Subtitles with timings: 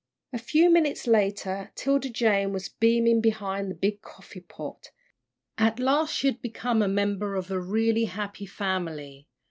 [0.33, 4.89] A few minutes later 'Tilda Jane was beaming behind the big coffee pot.
[5.59, 9.27] At last she had become a member of a really happy family.